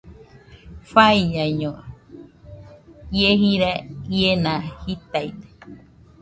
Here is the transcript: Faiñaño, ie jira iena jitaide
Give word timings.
Faiñaño, 0.91 1.71
ie 3.19 3.31
jira 3.41 3.71
iena 4.17 4.53
jitaide 4.83 5.47